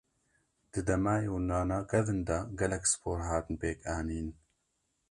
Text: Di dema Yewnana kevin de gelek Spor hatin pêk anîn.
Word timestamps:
Di 0.71 0.81
dema 0.87 1.13
Yewnana 1.25 1.77
kevin 1.91 2.19
de 2.31 2.37
gelek 2.59 2.85
Spor 2.91 3.19
hatin 3.29 3.55
pêk 3.61 3.79
anîn. 3.97 4.27